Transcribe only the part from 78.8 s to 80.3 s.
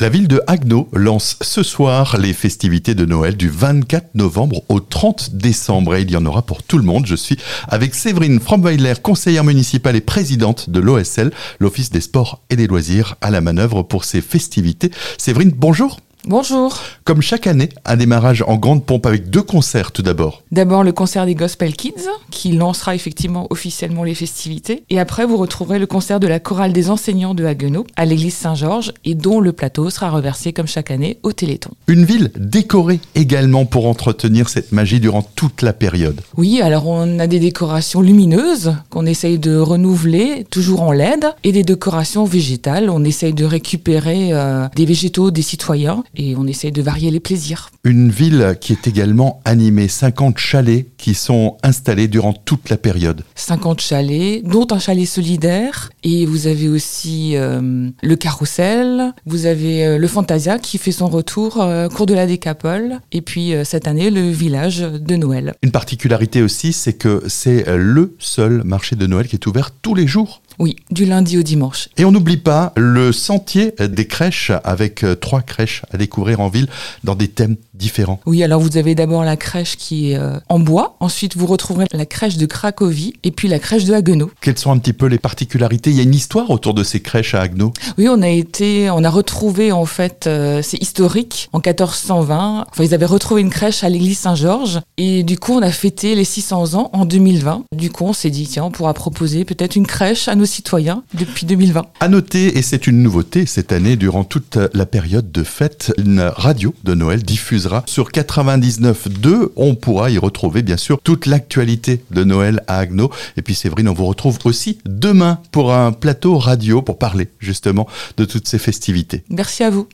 d'abord la crèche qui est